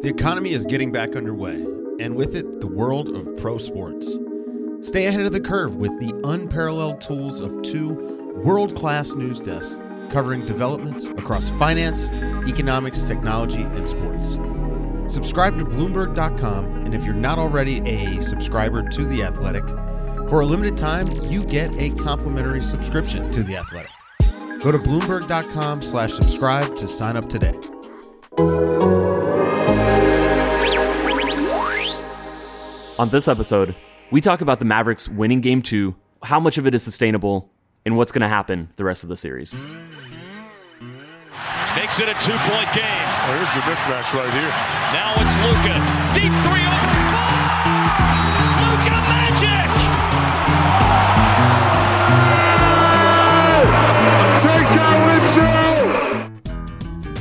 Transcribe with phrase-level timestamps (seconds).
[0.00, 1.54] The economy is getting back underway,
[1.98, 4.16] and with it, the world of pro sports.
[4.80, 7.94] Stay ahead of the curve with the unparalleled tools of two
[8.44, 12.10] world class news desks covering developments across finance,
[12.48, 14.38] economics, technology, and sports.
[15.12, 19.66] Subscribe to Bloomberg.com, and if you're not already a subscriber to The Athletic,
[20.30, 23.90] for a limited time, you get a complimentary subscription to The Athletic.
[24.60, 27.58] Go to Bloomberg.com slash subscribe to sign up today.
[32.98, 33.76] On this episode,
[34.10, 35.94] we talk about the Mavericks winning game two,
[36.24, 37.48] how much of it is sustainable,
[37.86, 39.56] and what's going to happen the rest of the series.
[41.76, 43.06] Makes it a two point game.
[43.22, 44.50] Oh, here's the mismatch right here.
[44.90, 45.78] Now it's Luka.
[46.12, 46.98] Deep three over.
[48.66, 49.70] Luka Magic!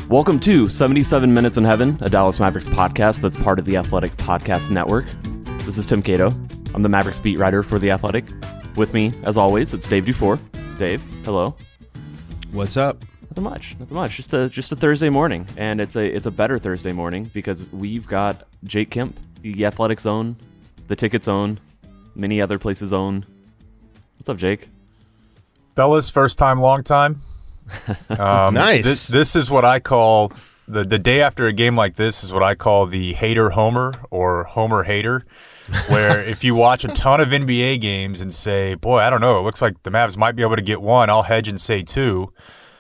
[0.10, 4.18] Welcome to 77 Minutes in Heaven, a Dallas Mavericks podcast that's part of the Athletic
[4.18, 5.06] Podcast Network.
[5.68, 6.32] This is Tim Cato.
[6.74, 8.24] I'm the Mavericks beat writer for The Athletic.
[8.78, 10.40] With me, as always, it's Dave Dufour.
[10.78, 11.58] Dave, hello.
[12.54, 13.04] What's up?
[13.24, 13.76] Nothing much.
[13.78, 14.16] Nothing much.
[14.16, 17.66] Just a just a Thursday morning, and it's a it's a better Thursday morning because
[17.74, 20.38] we've got Jake Kemp, the Athletic Zone,
[20.88, 21.60] the Ticket Zone,
[22.16, 23.26] many other places own.
[24.18, 24.70] What's up, Jake?
[25.76, 27.22] Fellas, first time, long time.
[28.18, 28.86] Um, Nice.
[28.86, 30.32] This, this is what I call
[30.66, 33.92] the the day after a game like this is what I call the hater homer
[34.12, 35.26] or homer hater.
[35.90, 39.40] Where if you watch a ton of NBA games and say, "Boy, I don't know,
[39.40, 41.84] it looks like the Mavs might be able to get one," I'll hedge and say
[41.84, 42.34] two.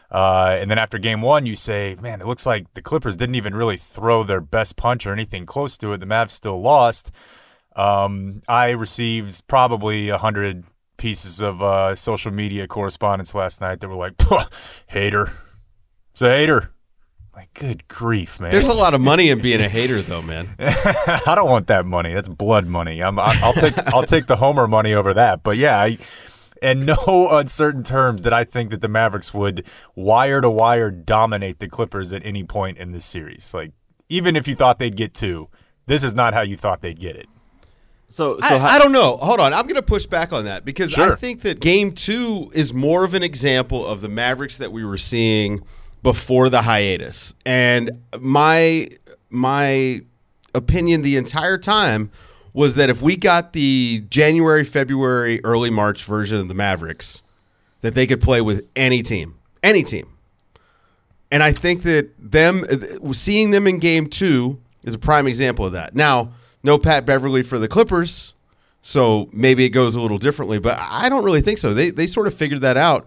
[0.09, 3.35] Uh, and then after game one, you say, "Man, it looks like the Clippers didn't
[3.35, 5.99] even really throw their best punch or anything close to it.
[5.99, 7.11] The Mavs still lost."
[7.75, 10.63] Um, I received probably a hundred
[10.97, 14.13] pieces of uh, social media correspondence last night that were like,
[14.87, 15.33] "Hater,
[16.11, 16.71] it's a hater."
[17.37, 18.49] Like, good grief, man!
[18.51, 20.55] There's a lot of money in being a hater, though, man.
[20.59, 22.11] I don't want that money.
[22.11, 22.99] That's blood money.
[23.03, 25.43] I'm, I- I'll take I'll take the Homer money over that.
[25.43, 25.99] But yeah, I,
[26.63, 26.95] in no
[27.31, 32.11] uncertain terms did I think that the Mavericks would wire to wire dominate the Clippers
[32.11, 33.53] at any point in this series.
[33.53, 33.71] Like,
[34.09, 35.47] even if you thought they'd get two,
[35.85, 37.27] this is not how you thought they'd get it.
[38.09, 39.17] So so I, how- I don't know.
[39.17, 39.53] Hold on.
[39.53, 43.03] I'm going to push back on that because I think that game two is more
[43.03, 45.61] of an example of the Mavericks that we were seeing
[46.03, 47.33] before the hiatus.
[47.45, 48.89] And my
[49.29, 50.01] my
[50.53, 52.11] opinion the entire time
[52.53, 57.21] was that if we got the January, February, early March version of the Mavericks,
[57.81, 60.17] that they could play with any team, any team.
[61.29, 62.65] And I think that them
[63.13, 65.93] seeing them in game two is a prime example of that.
[65.93, 66.31] Now,
[66.63, 68.33] no Pat Beverley for the Clippers,
[68.81, 71.73] so maybe it goes a little differently, but I don't really think so.
[71.73, 73.05] They they sort of figured that out.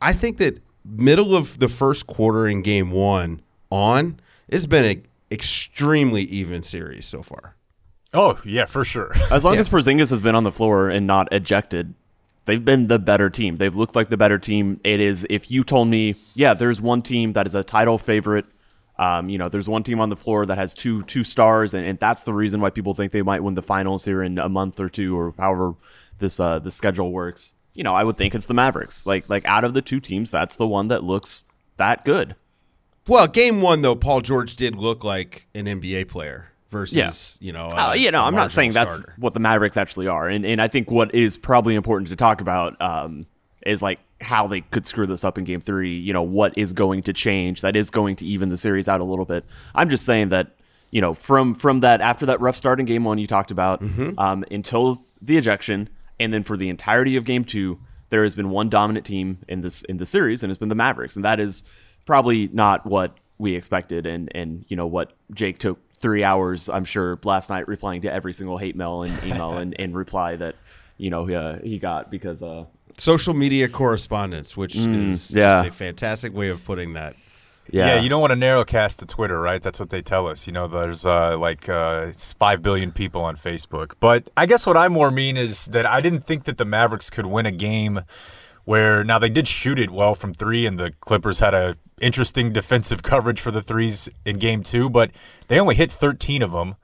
[0.00, 5.06] I think that middle of the first quarter in game one on, it's been an
[5.30, 7.56] extremely even series so far.
[8.14, 9.12] Oh yeah, for sure.
[9.30, 9.60] As long Yeah.
[9.60, 11.94] as Porzingis has been on the floor and not ejected,
[12.44, 13.56] they've been the better team.
[13.56, 14.80] They've looked like the better team.
[14.84, 18.46] It is if you told me, yeah, there's one team that is a title favorite.
[18.98, 21.84] Um, you know, there's one team on the floor that has two two stars, and,
[21.84, 24.48] and that's the reason why people think they might win the finals here in a
[24.48, 25.74] month or two, or however
[26.18, 27.55] this uh, the schedule works.
[27.76, 29.04] You know, I would think it's the Mavericks.
[29.06, 31.44] Like like out of the two teams, that's the one that looks
[31.76, 32.34] that good.
[33.08, 37.46] Well, game one though, Paul George did look like an NBA player versus Yeah.
[37.46, 37.66] you know.
[37.66, 40.44] Uh, you know, a I'm not saying marginal that's what the Mavericks actually are, and
[40.44, 43.26] and I think what is probably important to talk about um,
[43.64, 45.94] is like how they could screw this up in Game Three.
[45.94, 49.00] You know, what is going to change that is going to even the series out
[49.00, 49.44] a little bit.
[49.74, 50.56] I'm just saying that
[50.90, 53.82] you know from from that after that rough start in Game One you talked about
[53.82, 54.18] Mm-hmm.
[54.18, 55.88] um, until the ejection,
[56.18, 57.78] and then for the entirety of Game Two,
[58.10, 60.74] there has been one dominant team in this in the series, and it's been the
[60.74, 61.64] Mavericks, and that is
[62.04, 66.84] probably not what we expected, and and you know what Jake took three hours, I'm
[66.84, 70.54] sure, last night replying to every single hate mail and email and, and reply that
[70.98, 72.64] you know uh, he got because uh,
[72.98, 75.62] social media correspondence, which is Mm, yeah.
[75.62, 77.16] just a fantastic way of putting that.
[77.70, 79.62] Yeah, Yeah, you don't want to narrowcast to Twitter, right?
[79.62, 80.46] That's what they tell us.
[80.46, 83.94] You know, there's uh, like uh, five billion people on Facebook.
[84.00, 87.10] But I guess what I more mean is that I didn't think that the Mavericks
[87.10, 88.02] could win a game
[88.64, 92.52] where now they did shoot it well from three, and the Clippers had a interesting
[92.52, 95.10] defensive coverage for the threes in game two, but
[95.48, 96.74] they only hit 13 of them.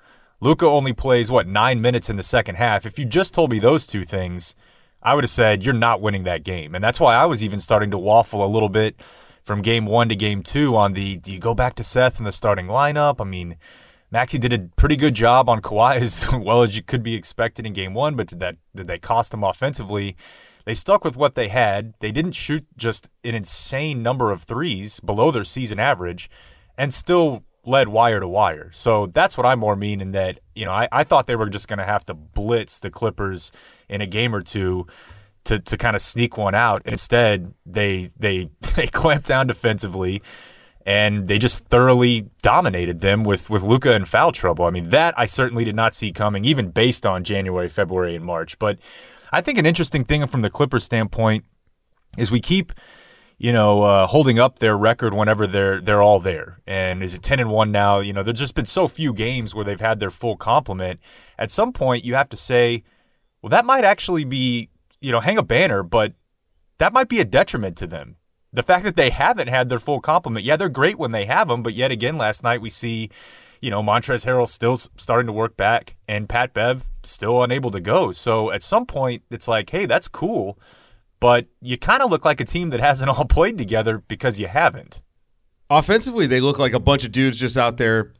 [0.41, 2.87] Luka only plays what nine minutes in the second half.
[2.87, 4.55] If you just told me those two things,
[5.03, 7.61] I would have said you're not winning that game, and that's why I was even
[7.61, 8.97] starting to waffle a little bit
[9.43, 12.25] from game one to game two on the do you go back to Seth in
[12.25, 13.21] the starting lineup?
[13.21, 13.57] I mean,
[14.13, 17.67] Maxi did a pretty good job on Kawhi as well as you could be expected
[17.67, 20.17] in game one, but did that did they cost them offensively?
[20.65, 21.95] They stuck with what they had.
[21.99, 26.31] They didn't shoot just an insane number of threes below their season average
[26.79, 28.71] and still led wire to wire.
[28.73, 31.49] So that's what I more mean in that, you know, I, I thought they were
[31.49, 33.53] just to have to blitz the Clippers
[33.89, 34.87] in a game or two
[35.45, 36.83] to, to kind of sneak one out.
[36.85, 40.23] Instead, they they they clamped down defensively
[40.85, 44.65] and they just thoroughly dominated them with with Luka in foul trouble.
[44.65, 48.25] I mean, that I certainly did not see coming, even based on January, February, and
[48.25, 48.59] March.
[48.59, 48.79] But
[49.33, 51.45] I think an interesting thing from the Clippers standpoint
[52.19, 52.73] is we keep
[53.43, 56.61] you know, uh, holding up their record whenever they're they're all there.
[56.65, 57.99] And is it ten and one now?
[57.99, 61.01] You know, there's just been so few games where they've had their full complement.
[61.41, 62.85] At some point, you have to say,
[63.43, 64.69] well, that might actually be,
[65.03, 66.15] you know, hang a banner, but
[66.79, 68.17] that might be a detriment to them.
[68.53, 71.49] The fact that they haven't had their full complement, yeah, they're great when they have
[71.49, 73.11] them, but yet again, last night we see,
[73.61, 77.81] you know, Montrezl Harrell still starting to work back, and Pat Bev still unable to
[77.81, 78.13] go.
[78.13, 80.59] So at some point, it's like, hey, that's cool
[81.23, 84.49] but you kind of look like a team that hasn't all played together because you
[84.49, 85.01] haven't.
[85.71, 88.13] Offensively, they look like a bunch of dudes just out there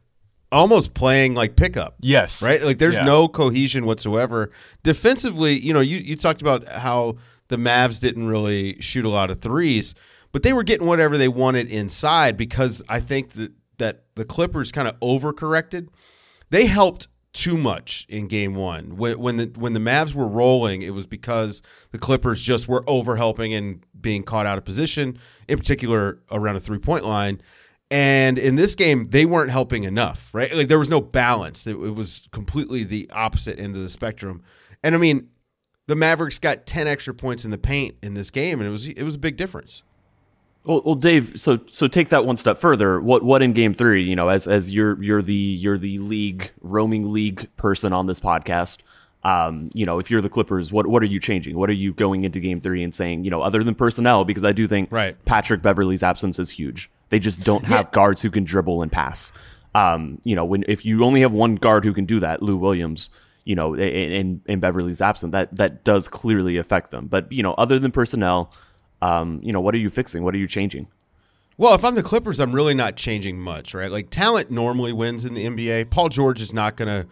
[0.53, 1.95] almost playing like pickup.
[1.99, 2.41] Yes.
[2.41, 2.61] Right?
[2.61, 3.03] Like there's Yeah.
[3.03, 4.51] no cohesion whatsoever.
[4.83, 7.17] Defensively, you know, you, you talked about how
[7.47, 9.95] the Mavs didn't really shoot a lot of threes,
[10.31, 14.71] but they were getting whatever they wanted inside because I think that that the Clippers
[14.71, 15.87] kind of overcorrected.
[16.51, 18.95] They helped too much in game one.
[18.95, 22.83] When, when the when the Mavs were rolling, it was because the Clippers just were
[22.83, 25.17] overhelping and being caught out of position,
[25.47, 27.41] in particular around a three point line.
[27.93, 30.51] And in this game, they weren't helping enough, right?
[30.51, 31.67] Like there was no balance.
[31.67, 34.41] It, it was completely the opposite end of the spectrum.
[34.83, 35.29] And I mean,
[35.85, 38.87] the Mavericks got ten extra points in the paint in this game, and it was
[38.87, 39.83] it was a big difference.
[40.65, 41.39] Well, well, Dave.
[41.39, 42.99] So, so take that one step further.
[42.99, 44.01] What, what in Game Three?
[44.01, 48.19] You know, as as you're you're the you're the league roaming league person on this
[48.19, 48.81] podcast.
[49.23, 51.55] Um, you know, if you're the Clippers, what what are you changing?
[51.57, 53.23] What are you going into Game Three and saying?
[53.23, 55.23] You know, other than personnel, because I do think Right.
[55.25, 56.89] Patrick Beverley's absence is huge.
[57.13, 59.31] They just don't have guards who can dribble and pass.
[59.75, 62.57] Um, you know, when if you only have one guard who can do that, Lou
[62.57, 63.11] Williams,
[63.45, 67.05] you know, and and Beverley's absent, that that does clearly affect them.
[67.05, 68.51] But you know, other than personnel,
[69.03, 70.23] um, you know, what are you fixing?
[70.23, 70.87] What are you changing?
[71.55, 73.91] Well, if I'm the Clippers, I'm really not changing much, right?
[73.91, 75.91] Like talent normally wins in the NBA.
[75.91, 77.07] Paul George is not going to,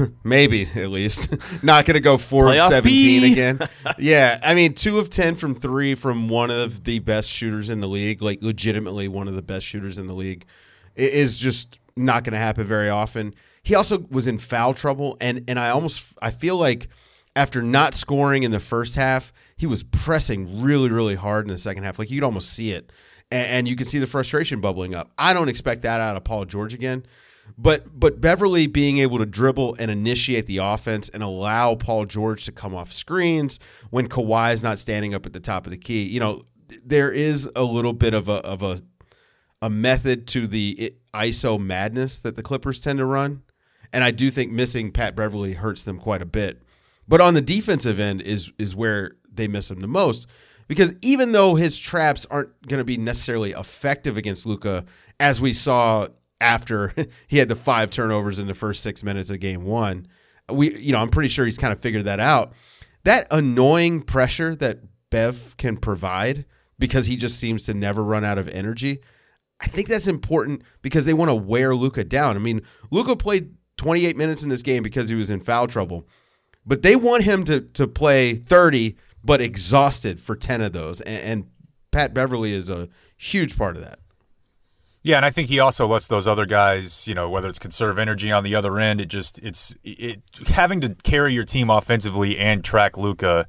[0.24, 1.28] maybe at least,
[1.62, 3.32] not going to go four Playoff of seventeen P.
[3.32, 3.58] again.
[3.98, 7.80] yeah, I mean, two of ten from three from one of the best shooters in
[7.80, 10.44] the league, like legitimately one of the best shooters in the league,
[10.96, 13.34] i- is just not going to happen very often.
[13.62, 16.88] He also was in foul trouble, and and I almost I feel like
[17.36, 21.58] after not scoring in the first half, he was pressing really really hard in the
[21.58, 21.98] second half.
[21.98, 22.90] Like you could almost see it
[23.30, 25.10] and, and you can see the frustration bubbling up.
[25.16, 27.06] I don't expect that out of Paul George again.
[27.58, 32.44] But but Beverley being able to dribble and initiate the offense and allow Paul George
[32.46, 33.58] to come off screens
[33.90, 36.44] when Kawhi is not standing up at the top of the key, you know,
[36.84, 38.80] there is a little bit of a of a
[39.60, 43.42] a method to the ISO madness that the Clippers tend to run,
[43.92, 46.62] and I do think missing Pat Beverley hurts them quite a bit.
[47.06, 50.26] But on the defensive end is is where they miss him the most
[50.68, 54.84] because even though his traps aren't going to be necessarily effective against Luka,
[55.20, 56.08] as we saw
[56.42, 56.92] after
[57.26, 60.06] he had the five turnovers in the first six minutes of game one,
[60.50, 62.52] we you know I'm pretty sure he's kind of figured that out.
[63.04, 64.80] That annoying pressure that
[65.10, 66.44] Bev can provide
[66.78, 69.00] because he just seems to never run out of energy.
[69.60, 72.36] I think that's important because they want to wear Luka down.
[72.36, 76.06] I mean, Luka played 28 minutes in this game because he was in foul trouble,
[76.66, 81.00] but they want him to to play 30 but exhausted for 10 of those.
[81.00, 81.46] And, and
[81.92, 84.00] Pat Beverley is a huge part of that.
[85.04, 87.98] Yeah, and I think he also lets those other guys, you know, whether it's conserve
[87.98, 92.38] energy on the other end, it just it's it having to carry your team offensively
[92.38, 93.48] and track Luka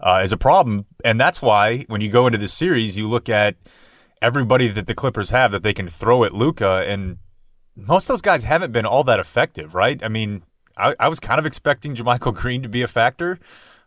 [0.00, 3.28] uh, is a problem, and that's why when you go into this series, you look
[3.28, 3.54] at
[4.20, 7.18] everybody that the Clippers have that they can throw at Luka, and
[7.76, 10.02] most of those guys haven't been all that effective, right?
[10.02, 10.42] I mean,
[10.76, 13.38] I, I was kind of expecting JaMychal Green to be a factor,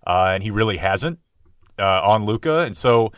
[0.08, 1.20] uh, and he really hasn't
[1.78, 3.12] uh, on Luka, and so.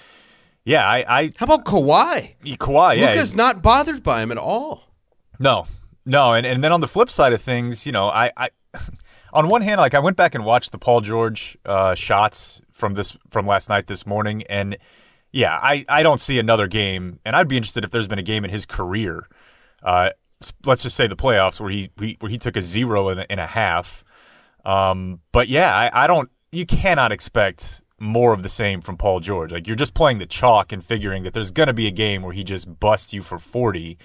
[0.65, 2.36] Yeah, I, I How about Kawhi?
[2.58, 2.98] Kawhi.
[2.98, 4.84] Yeah, Luka's not bothered by him at all.
[5.39, 5.67] No,
[6.05, 8.50] no, and and then on the flip side of things, you know, I, I
[9.34, 12.93] on one hand, like I went back and watched the Paul George uh, shots from
[12.93, 14.77] this from last night, this morning, and
[15.32, 18.24] yeah, I I don't see another game, and I'd be interested if there's been a
[18.24, 19.27] game in his career,
[19.82, 20.12] uh,
[20.65, 23.32] let's just say the playoffs where he, he where he took a zero and a,
[23.32, 24.03] and a half.
[24.65, 26.29] Um, but yeah, I, I don't.
[26.51, 29.51] You cannot expect more of the same from Paul George.
[29.51, 32.22] Like you're just playing the chalk and figuring that there's going to be a game
[32.22, 33.98] where he just busts you for 40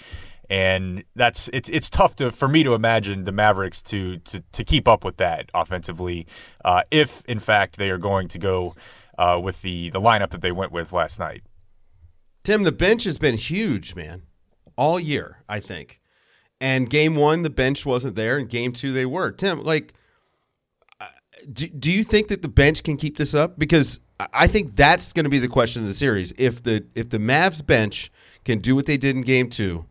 [0.51, 4.65] and that's it's it's tough to for me to imagine the Mavericks to to to
[4.65, 6.27] keep up with that offensively
[6.65, 8.75] uh, if in fact they are going to go
[9.19, 11.43] uh, with the the lineup that they went with last night.
[12.45, 14.23] Tim, the bench has been huge, man,
[14.77, 15.43] all year.
[15.49, 16.01] I think
[16.61, 19.31] And game one, the bench wasn't there, and game two, they were.
[19.33, 19.93] Tim, like,
[21.53, 23.59] do, do you think that the bench can keep this up?
[23.59, 26.33] Because I- think that's going to be the question of the series.
[26.39, 28.11] If the if the Mavs bench
[28.45, 29.87] can do what they did in game two,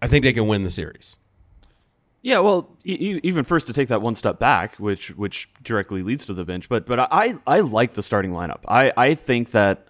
[0.00, 1.16] I think they can win the series.
[2.20, 6.34] Yeah, well, even first to take that one step back, which which directly leads to
[6.34, 8.60] the bench, but but I I like the starting lineup.
[8.66, 9.86] I I think that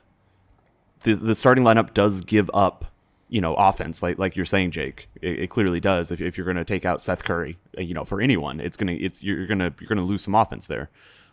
[1.01, 2.85] the the starting lineup does give up,
[3.29, 5.09] you know, offense like like you're saying, Jake.
[5.21, 6.11] It, it clearly does.
[6.11, 8.77] If, if you're going to take out Seth Curry, uh, you know, for anyone, it's
[8.77, 10.91] gonna it's you're gonna you're gonna lose some offense there.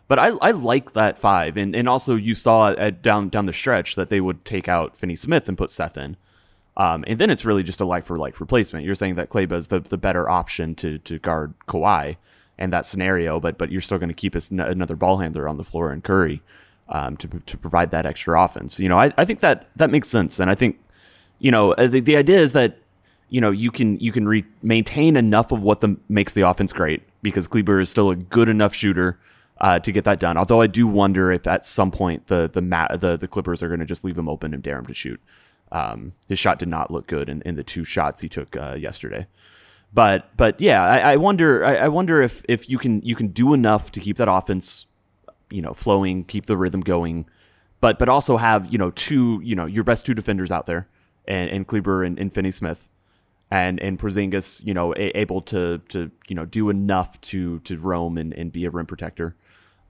[0.08, 3.52] But I, I like that five, and, and also you saw at down down the
[3.52, 6.16] stretch that they would take out Finney Smith and put Seth in.
[6.76, 8.84] Um, and then it's really just a like for like replacement.
[8.84, 12.16] You're saying that Kleber is the, the better option to to guard Kawhi
[12.58, 15.56] and that scenario, but but you're still going to keep us another ball handler on
[15.56, 16.42] the floor and Curry
[16.88, 18.78] um, to to provide that extra offense.
[18.78, 20.78] You know, I, I think that that makes sense, and I think
[21.38, 22.78] you know uh, the, the idea is that
[23.28, 26.72] you know you can you can re- maintain enough of what the, makes the offense
[26.72, 29.18] great because Kleber is still a good enough shooter
[29.60, 30.36] uh, to get that done.
[30.36, 33.68] Although I do wonder if at some point the the ma- the, the Clippers are
[33.68, 35.20] going to just leave him open and dare him to shoot.
[35.72, 38.76] Um, his shot did not look good in, in the two shots he took uh,
[38.78, 39.26] yesterday.
[39.92, 43.28] But but yeah, I, I wonder I, I wonder if if you can you can
[43.28, 44.86] do enough to keep that offense
[45.50, 47.26] you know flowing, keep the rhythm going,
[47.80, 50.88] but but also have you know two you know your best two defenders out there
[51.26, 52.88] and, and Kleber and, and Finney Smith
[53.50, 57.78] and and Porzingis, you know, a, able to to you know do enough to to
[57.78, 59.36] roam and, and be a rim protector.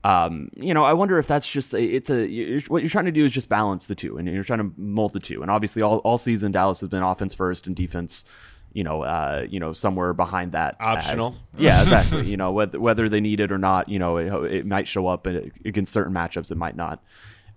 [0.05, 3.07] Um, you know, I wonder if that's just a, it's a you're, what you're trying
[3.07, 5.43] to do is just balance the two, and you're trying to mold the two.
[5.43, 8.25] And obviously, all, all season Dallas has been offense first and defense,
[8.73, 11.35] you know, uh, you know, somewhere behind that Optional.
[11.55, 12.31] as- yeah, exactly.
[12.31, 15.09] you know, whether whether they need it or not, you know, it, it might show
[15.09, 17.02] up against certain matchups, it might not.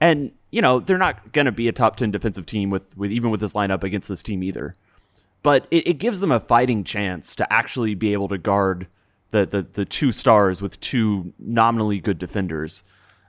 [0.01, 3.11] And you know, they're not going to be a top ten defensive team with with
[3.11, 4.75] even with this lineup against this team either
[5.43, 8.87] but it, it gives them a fighting chance to actually be able to guard
[9.31, 12.83] the, the the two stars with two nominally good defenders.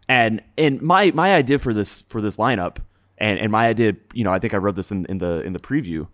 [0.08, 2.78] And and my my idea for this for this lineup
[3.18, 5.52] and, and my idea, you know, I think I wrote this in, in the in
[5.52, 6.08] the preview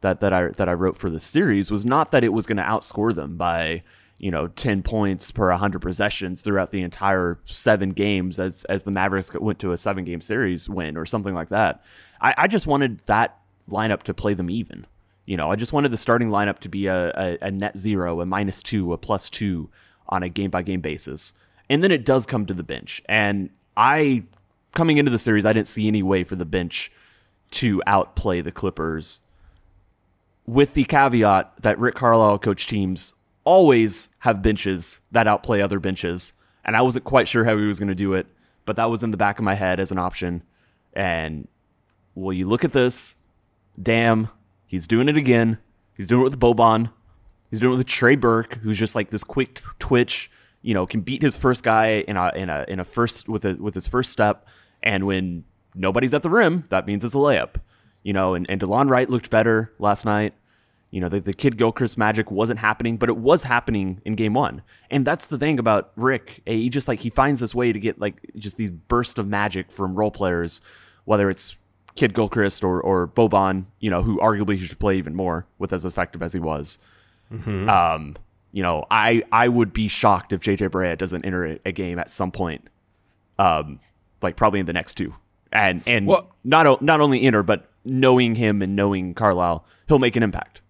[0.00, 2.56] that, that I that I wrote for the series was not that it was going
[2.56, 3.82] to outscore them by
[4.18, 8.90] you know ten points per hundred possessions throughout the entire seven games as as the
[8.90, 11.82] Mavericks went to a seven game series win or something like that.
[12.20, 13.38] I, I just wanted that
[13.68, 14.86] lineup to play them even.
[15.24, 18.20] You know, I just wanted the starting lineup to be a, a, a net zero,
[18.20, 19.70] a minus two, a plus two
[20.08, 21.32] on a game by game basis.
[21.70, 23.00] And then it does come to the bench.
[23.06, 24.24] And I,
[24.72, 26.90] coming into the series, I didn't see any way for the bench
[27.52, 29.22] to outplay the Clippers,
[30.44, 36.32] with the caveat that Rick Carlisle coach teams always have benches that outplay other benches.
[36.64, 38.26] And I wasn't quite sure how he was going to do it,
[38.64, 40.42] but that was in the back of my head as an option.
[40.92, 41.48] And
[42.14, 43.16] well, you look at this,
[43.80, 44.28] damn,
[44.66, 45.58] he's doing it again.
[45.94, 46.90] He's doing it with Boban.
[47.50, 50.30] He's doing it with Trey Burke, who's just like this quick twitch.
[50.62, 53.44] You know, can beat his first guy in a in a in a first with
[53.44, 54.46] a with his first step.
[54.82, 55.44] And when
[55.74, 57.56] nobody's at the rim, that means it's a layup.
[58.02, 60.34] You know, and, and Delon Wright looked better last night.
[60.92, 64.62] You know, the, the Kidd-Gilchrist magic wasn't happening, but it was happening in game one.
[64.90, 66.42] And that's the thing about Rick.
[66.46, 69.26] Eh, He just like he finds this way to get like just these bursts of
[69.26, 70.60] magic from role players,
[71.06, 71.56] whether it's
[71.96, 76.22] Kidd-Gilchrist or or Boban, you know, who arguably should play even more with as effective
[76.22, 76.78] as he was.
[77.68, 78.16] Um,
[78.52, 81.98] you know, I I would be shocked if JJ Barea doesn't enter a, a game
[81.98, 82.68] at some point,
[83.38, 83.80] um,
[84.20, 85.14] like probably in the next two,
[85.52, 90.16] and and Well- not not only enter, but knowing him and knowing Carlisle, he'll make
[90.16, 90.60] an impact.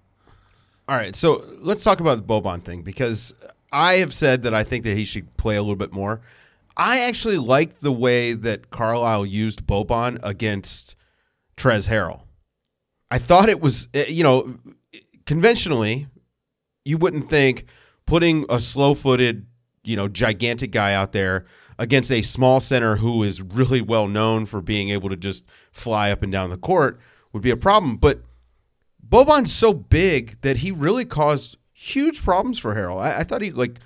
[0.89, 3.33] All right, so let's talk about the Boban thing because
[3.73, 6.21] I have said that I think that he should play a little bit more.
[6.77, 10.97] I actually liked the way that Carlisle used Boban against
[11.57, 12.23] Trez Harrell.
[13.11, 14.59] I thought it was, eh, you know,
[15.27, 16.09] conventionally,
[16.85, 17.67] you wouldn't think
[18.07, 19.47] putting a slow-footed,
[19.85, 21.47] you know, gigantic guy out there
[21.79, 26.11] against a small center who is really well known for being able to just fly
[26.11, 26.99] up and down the court
[27.33, 27.97] would be a problem.
[27.97, 28.23] But
[29.06, 33.00] Boban's so big that he really caused huge problems for Harrell.
[33.00, 33.78] I, I thought he like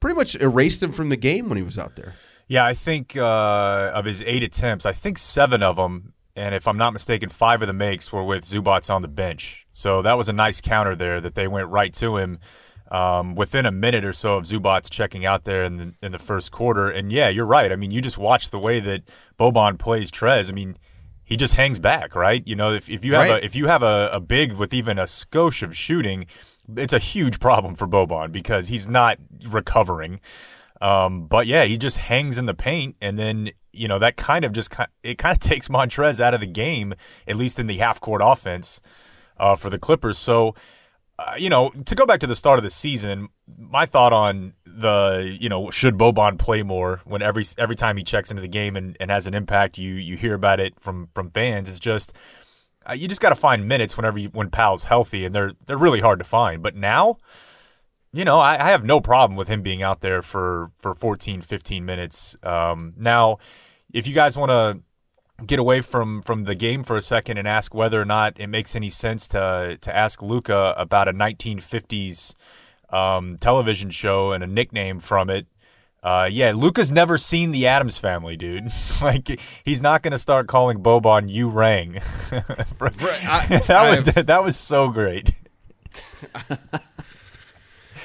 [0.00, 2.14] pretty much erased him from the game when he was out there.
[2.46, 6.66] Yeah, I think uh, of his eight attempts, I think seven of them, and if
[6.66, 9.66] I'm not mistaken, five of the makes were with Zubac on the bench.
[9.72, 12.38] So that was a nice counter there that they went right to him
[12.90, 16.18] um, within a minute or so of Zubac checking out there in the, in the
[16.18, 16.88] first quarter.
[16.88, 17.70] And yeah, you're right.
[17.70, 19.02] I mean, you just watch the way that
[19.38, 20.48] Boban plays Trez.
[20.48, 20.78] I mean,
[21.28, 22.42] he just hangs back, right?
[22.46, 23.42] You know, if, if you have Right.
[23.42, 26.24] a if you have a, a big with even a skosh of shooting,
[26.74, 30.20] it's a huge problem for Boban because he's not recovering.
[30.80, 34.42] Um, but yeah, he just hangs in the paint, and then you know that kind
[34.46, 36.94] of just it kind of takes Montrez out of the game,
[37.26, 38.80] at least in the half court offense
[39.36, 40.16] uh, for the Clippers.
[40.16, 40.54] So
[41.18, 44.54] uh, you know, to go back to the start of the season, my thought on
[44.78, 48.48] the, you know, should Boban play more when every every time he checks into the
[48.48, 51.68] game and, and has an impact, you you hear about it from from fans.
[51.68, 52.14] it's just
[52.88, 55.76] uh, you just got to find minutes whenever you, when Powell's healthy, and they're they're
[55.76, 56.62] really hard to find.
[56.62, 57.18] But now,
[58.12, 61.42] you know, I, I have no problem with him being out there for for 14,
[61.42, 62.36] 15 minutes.
[62.42, 63.38] Um, now,
[63.92, 67.46] if you guys want to get away from from the game for a second and
[67.46, 72.34] ask whether or not it makes any sense to to ask Luka about a 1950s
[72.90, 75.46] um, television show and a nickname from it.
[76.02, 78.70] Uh, yeah, Luka's never seen the Addams Family, dude.
[79.02, 82.00] like he's not going to start calling Boban "you rang."
[83.66, 85.32] That was that was so great.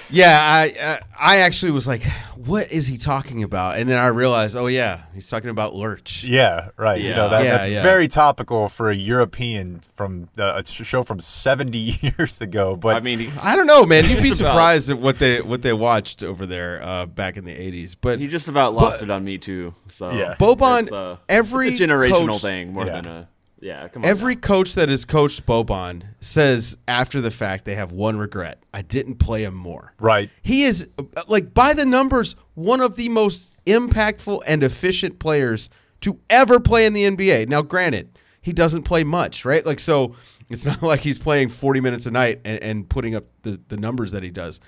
[0.10, 2.04] Yeah, I uh, I actually was like,
[2.36, 3.78] what is he talking about?
[3.78, 6.24] And then I realized, oh yeah, he's talking about Lurch.
[6.24, 7.02] Yeah, right.
[7.02, 7.82] You know that, Yeah, that's yeah.
[7.84, 11.78] very topical for a European from the, a show from 70
[12.18, 12.76] years ago.
[12.76, 14.06] But I mean, he, I don't know, man.
[14.10, 17.38] You'd be Just about- surprised at what they what they watched over there uh, back
[17.38, 17.96] in the '80s.
[18.00, 19.74] But he just about lost But- it on me too.
[19.88, 20.36] So Yeah.
[20.40, 23.02] Boban, it's, uh, every it's a generational coach- thing more Yeah.
[23.02, 23.30] than a
[23.64, 23.88] yeah.
[23.88, 24.42] Come on, Every now.
[24.42, 29.16] coach that has coached Boban says after the fact they have one regret: I didn't
[29.16, 29.94] play him more.
[30.00, 30.88] right, He is
[31.28, 35.70] like by the numbers one of the most impactful and efficient players
[36.02, 37.48] to ever play in the NBA.
[37.48, 39.66] Now, granted, he doesn't play much, right?
[39.66, 40.16] Like so,
[40.50, 43.78] it's not like he's playing forty minutes a night and, and putting up the, the
[43.78, 44.60] numbers that he does.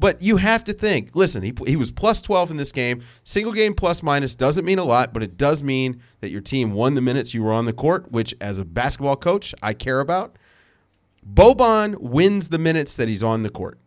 [0.00, 1.10] But you have to think.
[1.14, 3.02] Listen, he he was plus twelve in this game.
[3.22, 6.72] Single game plus minus doesn't mean a lot, but it does mean that your team
[6.72, 10.00] won the minutes you were on the court, which as a basketball coach I care
[10.00, 10.36] about.
[11.30, 13.78] Boban wins the minutes that he's on the court.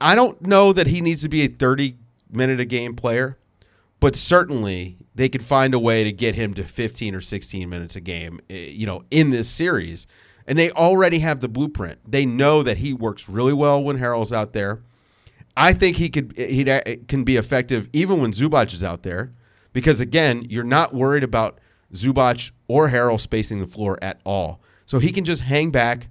[0.00, 1.96] I don't know that he needs to be a 30
[2.28, 3.38] minute a game player,
[4.00, 7.94] but certainly they could find a way to get him to 15 or 16 minutes
[7.94, 10.08] a game, eh, you know, in this series.
[10.48, 12.00] And they already have the blueprint.
[12.08, 14.80] They know that he works really well when Harrell's out there.
[15.56, 19.32] I think he could he uh, can be effective even when Zubac is out there
[19.72, 21.58] because again, you're not worried about
[21.92, 24.60] Zubac or Harrell spacing the floor at all.
[24.86, 26.08] So he can just hang back,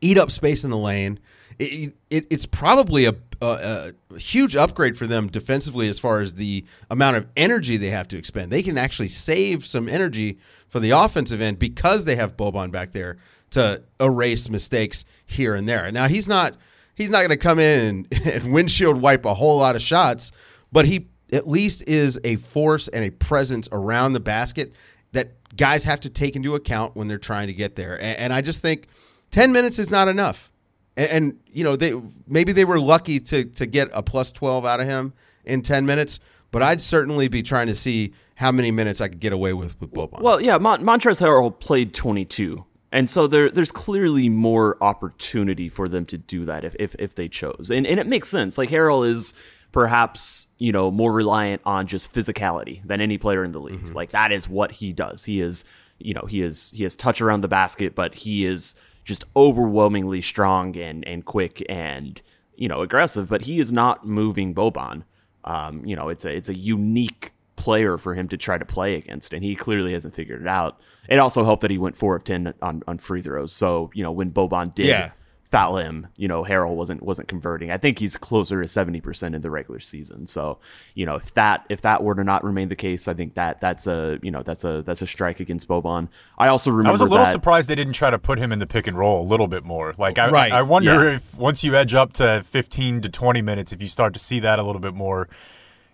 [0.00, 1.18] eat up space in the lane.
[1.58, 6.34] It, it, it's probably a, a, a huge upgrade for them defensively as far as
[6.34, 8.52] the amount of energy they have to expend.
[8.52, 12.92] They can actually save some energy for the offensive end because they have Boban back
[12.92, 13.16] there
[13.50, 15.90] to erase mistakes here and there.
[15.90, 16.54] Now he's not
[16.98, 20.32] he's not going to come in and, and windshield wipe a whole lot of shots,
[20.70, 24.72] but he at least is a force and a presence around the basket
[25.12, 27.94] that guys have to take into account when they're trying to get there.
[27.94, 28.88] And, and I just think
[29.30, 30.50] 10 minutes is not enough.
[30.96, 31.94] And, and, you know, they
[32.26, 35.12] maybe they were lucky to to get a plus 12 out of him
[35.44, 36.18] in 10 minutes,
[36.50, 39.80] but I'd certainly be trying to see how many minutes I could get away with
[39.80, 40.20] with Boban.
[40.20, 42.64] Well, yeah, Mon- Montrezl Harrell played 22.
[42.90, 47.14] And so there, there's clearly more opportunity for them to do that if, if, if
[47.14, 47.70] they chose.
[47.70, 48.56] And, and it makes sense.
[48.56, 49.34] Like Harrell is
[49.72, 53.94] perhaps, you know, more reliant on just physicality than any player in the league.
[53.94, 55.24] Like that is what he does.
[55.24, 55.64] He is,
[55.98, 58.74] you know, he is he has touch around the basket, but he is
[59.04, 62.22] just overwhelmingly strong and, and quick and,
[62.56, 65.02] you know, aggressive, but he is not moving Boban.
[65.44, 68.94] Um, you know, it's a it's a unique player for him to try to play
[68.94, 70.80] against, and he clearly hasn't figured it out.
[71.08, 73.52] It also helped that he went four of ten on, on free throws.
[73.52, 75.10] So you know when Boban did Yeah.
[75.42, 77.70] foul him, you know Harrell wasn't wasn't converting.
[77.72, 80.26] I think he's closer to seventy percent in the regular season.
[80.26, 80.58] So
[80.94, 83.58] you know if that if that were to not remain the case, I think that
[83.58, 86.08] that's a you know that's a that's a strike against Boban.
[86.38, 88.52] I also remember I was a little that, surprised they didn't try to put him
[88.52, 89.94] in the pick and roll a little bit more.
[89.98, 90.52] Like I, Right.
[90.52, 91.16] I wonder Yeah.
[91.16, 94.40] if once you edge up to 15 to 20 minutes, if you start to see
[94.40, 95.28] that a little bit more,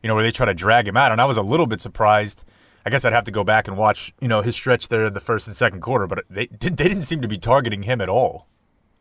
[0.04, 1.12] you know, where they try to drag him out.
[1.12, 2.44] And I was a little bit surprised.
[2.84, 5.14] I guess I'd have to go back and watch, you know, his stretch there in
[5.14, 8.02] the first and second quarter, but they did, they didn't seem to be targeting him
[8.02, 8.46] at all.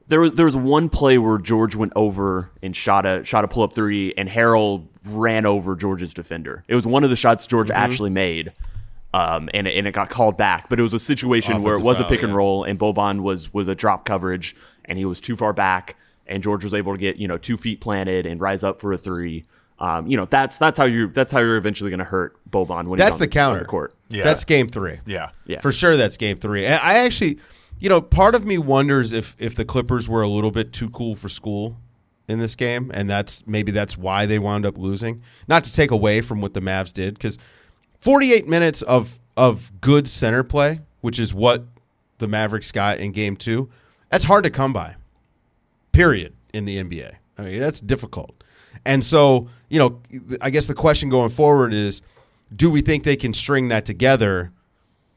[0.08, 3.50] There was there was one play where George went over and shot a shot a
[3.50, 6.64] pull up three, and Harrell ran over George's defender.
[6.70, 7.84] It was one of the shots George Mm-hmm.
[7.84, 8.54] actually made,
[9.14, 10.70] um, and it, and it got called back.
[10.70, 12.80] But it was a situation where it Offensive was a foul, pick and roll, and
[12.80, 16.74] Boban was was a drop coverage, and he was too far back, and George was
[16.74, 19.44] able to get you know two feet planted and rise up for a three.
[19.80, 22.88] Um, you know that's that's how you that's how you're eventually going to hurt Boban
[22.88, 23.60] when he's That's on the on counter.
[23.60, 23.94] the court.
[24.10, 24.24] Yeah.
[24.24, 25.00] That's game three.
[25.06, 25.32] Yeah.
[25.46, 25.62] Yeah.
[25.62, 26.66] For sure, that's game three.
[26.66, 27.40] And I actually,
[27.80, 30.90] you know, part of me wonders if if the Clippers were a little bit too
[30.92, 31.78] cool for school
[32.28, 35.22] in this game, and that's maybe that's why they wound up losing.
[35.48, 37.38] Not to take away from what the Mavs did, because
[38.00, 41.66] 48 minutes of of good center play, which is what
[42.20, 43.70] the Mavericks got in game two,
[44.10, 44.96] that's hard to come by.
[45.92, 46.34] Period.
[46.54, 48.43] In the NBA, I mean that's difficult.
[48.86, 50.02] And so, you know,
[50.42, 52.02] I guess the question going forward is
[52.56, 54.52] do we think they can string that together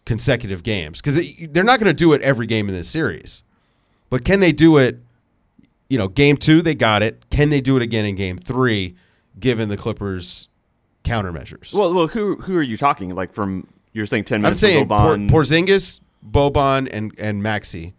[0.05, 1.01] consecutive games?
[1.01, 3.43] Because they're not going to do it every game in this series.
[4.09, 5.01] But can they do it
[5.89, 7.25] you know, game two they got it.
[7.31, 8.97] Can they do it again in game three,
[9.39, 10.49] given the Clippers'
[11.05, 11.73] countermeasures?
[11.73, 13.15] Well, well, who who are you talking?
[13.15, 15.31] Like from you're saying ten minutes I'm saying of Por- Boban.
[15.31, 17.93] Porzingis, Boban, and and Maxi.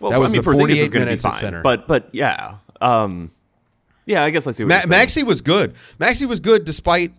[0.00, 1.62] well, that was I mean, the Porzingis 48 is minutes be at fine, center.
[1.62, 3.30] But but yeah, um,
[4.08, 5.06] yeah, I guess I see what Ma- you're saying.
[5.06, 5.74] Maxi was good.
[6.00, 7.12] Maxi was good despite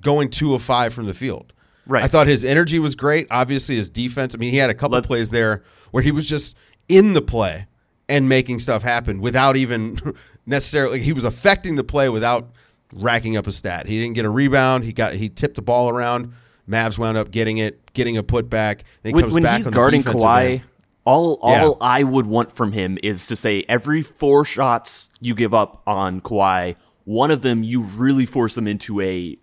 [0.00, 1.52] going two of five from the field.
[1.86, 2.04] Right.
[2.04, 3.26] I thought his energy was great.
[3.30, 4.34] Obviously, his defense.
[4.34, 6.56] I mean, he had a couple Let- plays there where he was just
[6.88, 7.66] in the play
[8.08, 9.98] and making stuff happen without even
[10.46, 11.00] necessarily.
[11.00, 12.48] He was affecting the play without
[12.92, 13.86] racking up a stat.
[13.86, 14.84] He didn't get a rebound.
[14.84, 16.32] He got he tipped the ball around.
[16.68, 18.82] Mavs wound up getting it, getting a putback.
[19.02, 20.62] Then he when, comes when back he's guarding Kawhi.
[21.04, 21.72] All all Yeah.
[21.80, 26.20] I would want from him is to say every four shots you give up on
[26.20, 29.36] Kawhi, one of them you really force him into a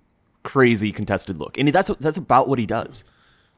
[0.44, 3.04] crazy contested look, and that's that's about what he does.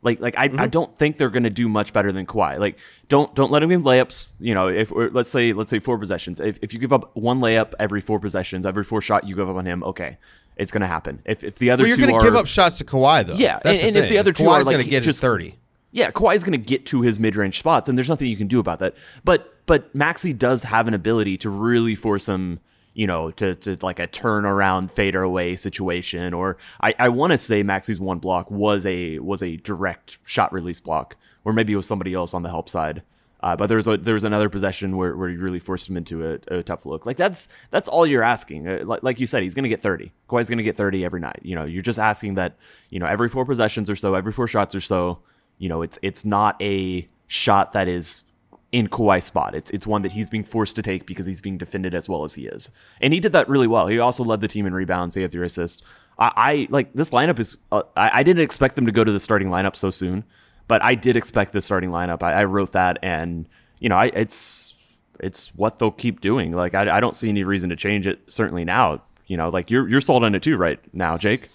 [0.01, 0.69] Like like I, I Mm-hmm.
[0.69, 2.57] don't think they're going to do much better than Kawhi.
[2.57, 4.31] Like don't don't let him give layups.
[4.39, 6.39] You know if let's say let's say four possessions.
[6.39, 9.49] If if you give up one layup every four possessions, every four shot you give
[9.49, 10.17] up on him, okay,
[10.55, 11.21] it's going to happen.
[11.25, 13.27] If if the other Well, you're two going are to give up shots to Kawhi
[13.27, 13.33] though.
[13.33, 15.15] Yeah, That's and- and if the other two are, Kawhi's like, going to get his
[15.17, 15.58] just- thirty.
[15.91, 18.59] Yeah, Kawhi's going to get to his mid-range spots, and there's nothing you can do
[18.59, 18.95] about that.
[19.23, 22.59] But but Maxi does have an ability to really force him,
[22.93, 26.33] you know, to, to like a turnaround fader away situation.
[26.33, 30.53] Or I, I want to say Maxi's one block was a was a direct shot
[30.53, 33.03] release block, or maybe it was somebody else on the help side.
[33.41, 36.25] Uh, but there's a, there was another possession where, where he really forced him into
[36.25, 37.05] a, a tough look.
[37.05, 38.67] Like that's that's all you're asking.
[38.67, 40.11] Uh, like, like you said, he's going to get 30.
[40.27, 41.39] Kawhi's going to get 30 every night.
[41.41, 42.57] You know, you're just asking that.
[42.89, 45.19] You know, every four possessions or so, every four shots or so.
[45.59, 48.23] You know, it's it's not a shot that is
[48.71, 49.55] in Kawhi's spot.
[49.55, 52.23] It's it's one that he's being forced to take because he's being defended as well
[52.23, 52.69] as he is,
[53.01, 53.87] and he did that really well.
[53.87, 55.15] He also led the team in rebounds.
[55.15, 55.83] He had three assists.
[56.17, 57.57] I, I like this lineup is.
[57.71, 60.23] Uh, I, I didn't expect them to go to the starting lineup so soon,
[60.67, 62.23] but I did expect the starting lineup.
[62.23, 63.47] I, I wrote that, and
[63.79, 64.75] you know, I, it's
[65.19, 66.51] it's what they'll keep doing.
[66.51, 68.19] Like I, I don't see any reason to change it.
[68.27, 71.49] Certainly now, you know, like you're you're sold on it too, right now, Jake.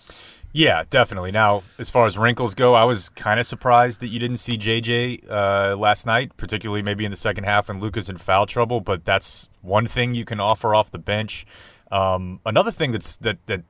[0.56, 1.32] Yeah, definitely.
[1.32, 4.56] Now, as far as wrinkles go, I was kind of surprised that you didn't see
[4.56, 8.80] JJ uh, last night, particularly maybe in the second half when Luka's in foul trouble.
[8.80, 11.44] But that's one thing you can offer off the bench.
[11.90, 13.62] Um, another thing that's that that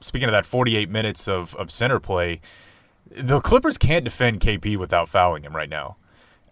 [0.00, 2.40] speaking of that 48 minutes of of center play,
[3.10, 5.96] the Clippers can't defend KP without fouling him right now.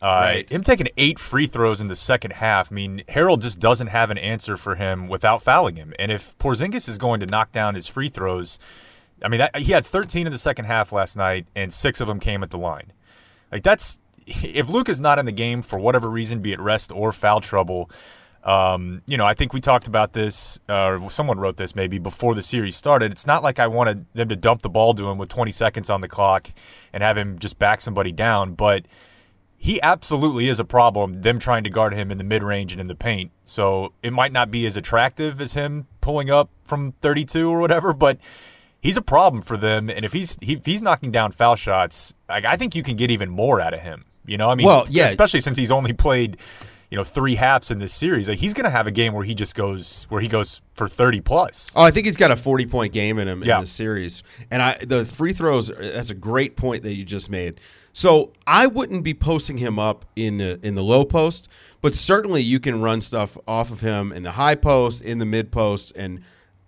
[0.03, 0.51] Uh, Right.
[0.51, 4.11] Him taking eight free throws in the second half, I mean, Harrell just doesn't have
[4.11, 5.94] an answer for him without fouling him.
[5.96, 8.59] And if Porzingis is going to knock down his free throws,
[9.22, 12.07] I mean, that, he had 13 in the second half last night, and six of
[12.07, 12.92] them came at the line.
[13.50, 16.92] Like that's if Luke is not in the game for whatever reason, be it rest
[16.92, 17.90] or foul trouble.
[18.44, 22.33] Um, you know, I think we talked about this, uh, someone wrote this maybe before
[22.33, 23.11] the series started.
[23.11, 25.90] It's not like I wanted them to dump the ball to him with 20 seconds
[25.90, 26.52] on the clock
[26.92, 28.87] and have him just back somebody down, but
[29.57, 32.81] he absolutely is a problem, them trying to guard him in the mid range and
[32.81, 33.33] in the paint.
[33.46, 37.92] So it might not be as attractive as him pulling up from 32 or whatever,
[37.92, 38.18] but
[38.81, 39.89] he's a problem for them.
[39.91, 42.97] And if he's he, if he's knocking down foul shots, like, I think you can
[42.97, 44.05] get even more out of him.
[44.27, 45.05] You know, I mean, Well, yeah.
[45.05, 46.37] especially since he's only played,
[46.91, 48.29] you know, three halves in this series.
[48.29, 50.89] Like, he's going to have a game where he just goes where he goes for
[50.89, 51.73] 30 plus.
[51.77, 53.57] Oh, I think he's got a 40 point game in him Yeah.
[53.57, 54.23] in this series.
[54.51, 57.61] And I the free throws that's a great point that you just made.
[57.93, 61.49] So, I wouldn't be posting him up in the, in the low post,
[61.81, 65.25] but certainly you can run stuff off of him in the high post, in the
[65.25, 66.21] mid post, and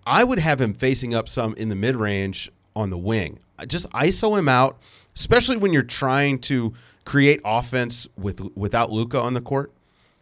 [0.09, 3.37] I would have him facing up some in the mid range on the wing.
[3.67, 4.79] Just ISO him out,
[5.15, 6.73] especially when you're trying to
[7.05, 9.71] create offense with without Luka on the court.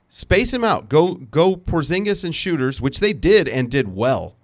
[0.09, 0.89] Space him out.
[0.89, 4.35] Go go Porzingis and shooters, which they did and did well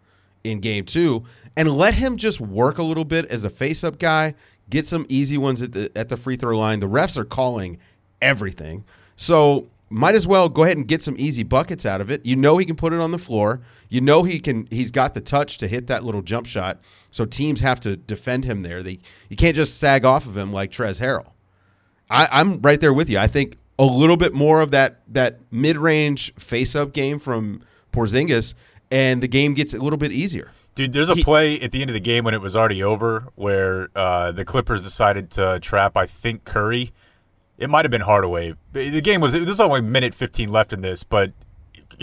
[0.46, 1.26] in game two,
[1.58, 4.36] and let him just work a little bit as a face up guy.
[4.70, 6.80] Get some easy ones at the at the free throw line.
[6.80, 7.80] The refs are calling
[8.22, 8.86] everything,
[9.18, 12.26] so might as well go ahead and get some easy buckets out of it.
[12.26, 13.62] You know he can put it on the floor.
[13.90, 14.68] You know he can.
[14.72, 16.80] He's got the touch to hit that little jump shot.
[17.12, 18.82] So teams have to defend him there.
[18.82, 21.32] They you can't just sag off of him like Trez Harrell.
[22.10, 23.20] I, I'm right there with you.
[23.20, 27.62] I think a little bit more of that that mid range face up game from
[27.92, 28.56] Porzingis,
[28.92, 30.52] and the game gets a little bit easier.
[30.76, 33.28] Dude, there's a play at the end of the game when it was already over
[33.36, 36.94] where uh, the Clippers decided to trap, I think, Curry.
[37.58, 38.56] It might have been Hardaway.
[38.74, 41.32] The game was there's only minute 15 left in this, but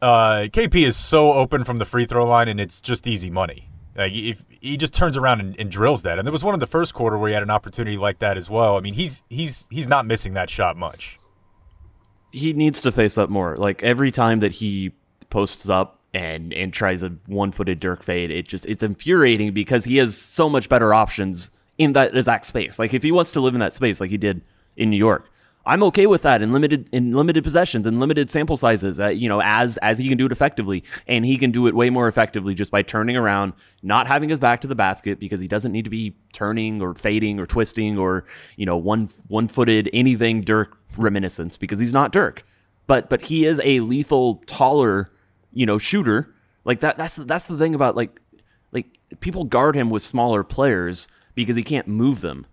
[0.00, 3.68] uh, KP is so open from the free throw line, and it's just easy money.
[3.96, 6.60] Like if he just turns around and, and drills that, and there was one in
[6.60, 8.76] the first quarter where he had an opportunity like that as well.
[8.76, 11.18] I mean, he's he's he's not missing that shot much.
[12.32, 13.56] he needs to face up more.
[13.56, 14.92] Like every time that he
[15.30, 19.84] posts up and and tries a one footed Dirk fade, it just it's infuriating because
[19.84, 22.78] he has so much better options in that exact space.
[22.78, 24.42] Like if he wants to live in that space like he did
[24.76, 25.30] in New York,
[25.68, 28.98] I'm okay with that in limited in limited possessions and limited sample sizes.
[28.98, 31.74] Uh, you know, as as he can do it effectively, and he can do it
[31.74, 35.40] way more effectively just by turning around, not having his back to the basket because
[35.40, 38.24] he doesn't need to be turning or fading or twisting or
[38.56, 42.46] you know one one footed anything Dirk reminiscence because he's not Dirk,
[42.86, 45.10] but but he is a lethal taller
[45.52, 46.96] you know shooter like that.
[46.96, 48.18] That's that's the thing about like
[48.72, 48.86] like
[49.20, 52.46] people guard him with smaller players because he can't move them.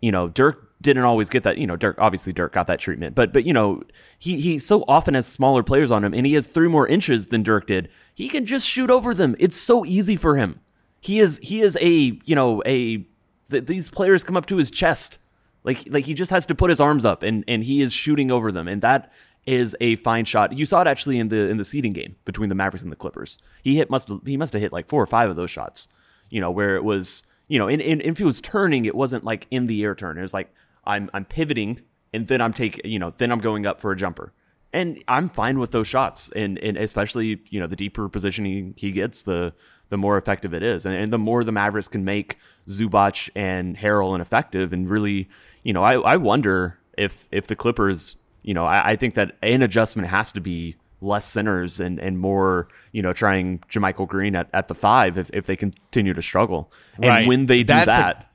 [0.00, 1.58] You know, Dirk didn't always get that.
[1.58, 3.82] You know, Dirk obviously Dirk got that treatment, but but you know
[4.18, 7.26] he he so often has smaller players on him, and he has three more inches
[7.26, 7.90] than Dirk did.
[8.14, 9.36] He can just shoot over them.
[9.38, 10.60] It's so easy for him.
[11.02, 13.04] He is he is a you know a
[13.50, 15.18] th- these players come up to his chest.
[15.62, 18.30] Like like he just has to put his arms up and and he is shooting
[18.30, 19.12] over them, and that
[19.44, 20.56] is a fine shot.
[20.56, 22.96] You saw it actually in the in the seeding game between the Mavericks and the
[22.96, 23.38] Clippers.
[23.62, 25.88] He hit must he must have hit like four or five of those shots.
[26.30, 29.24] You know where it was you know in, in if he was turning, it wasn't
[29.24, 30.16] like in the air turn.
[30.16, 31.80] It was like I'm I'm pivoting
[32.14, 34.32] and then I'm taking you know then I'm going up for a jumper.
[34.72, 38.86] And I'm fine with those shots, and, and especially you know the deeper positioning he,
[38.86, 39.52] he gets, the
[39.88, 43.76] the more effective it is, and, and the more the Mavericks can make Zubac and
[43.76, 45.28] Harrell ineffective, and really,
[45.64, 49.36] you know, I, I wonder if if the Clippers, you know, I, I think that
[49.42, 54.34] an adjustment has to be less centers and, and more, you know, trying JaMychal Green
[54.36, 56.70] at, at the five if, if they continue to struggle.
[56.96, 57.26] And Right.
[57.26, 58.30] when they do That's a- that,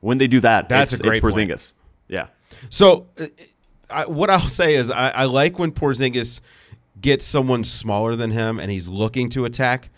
[0.00, 1.50] when they do that, That's it's, a great it's point.
[1.50, 1.74] Porzingis.
[2.08, 2.28] Yeah.
[2.70, 3.26] So, uh,
[3.90, 6.40] I, what I'll say is, I, I like when Porzingis
[7.00, 9.90] gets someone smaller than him and he's looking to attack.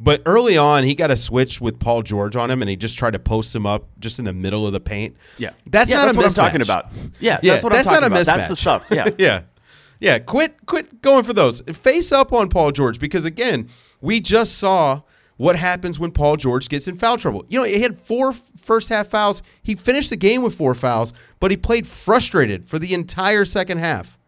[0.00, 2.96] But early on, he got a switch with Paul George on him, and he just
[2.96, 5.16] tried to post him up just in the middle of the paint.
[5.38, 5.50] Yeah.
[5.66, 6.86] that's Yeah, not that's a what I'm talking about.
[7.18, 8.26] Yeah, Yeah, that's what that's I'm talking not a about.
[8.26, 8.86] That's the stuff.
[8.92, 9.08] Yeah.
[9.18, 9.42] yeah.
[10.00, 11.60] Yeah, quit quit going for those.
[11.60, 13.68] Face up on Paul George because again,
[14.00, 15.02] we just saw
[15.36, 17.44] what happens when Paul George gets in foul trouble.
[17.48, 19.42] You know, he had four first half fouls.
[19.62, 23.78] He finished the game with four fouls, but he played frustrated for the entire second
[23.78, 24.18] half.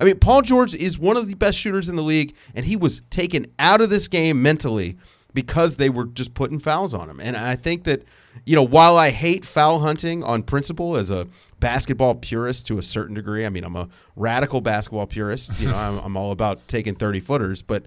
[0.00, 2.76] I mean, Paul George is one of the best shooters in the league, and he
[2.76, 4.96] was taken out of this game mentally
[5.36, 7.20] because they were just putting fouls on him.
[7.20, 8.04] And I think that,
[8.46, 11.28] you know, while I hate foul hunting on principle as a
[11.60, 15.60] basketball purist to a certain degree, I mean, I'm a radical basketball purist.
[15.60, 17.60] You know, I'm, I'm all about taking 30 footers.
[17.60, 17.84] But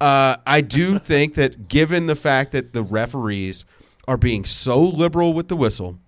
[0.00, 3.64] uh, I do think that given the fact that the referees
[4.06, 5.98] are being so liberal with the whistle,